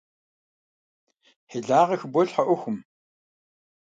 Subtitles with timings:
[1.49, 2.77] Хьилагъэ хыболъхьэ Ӏуэхум!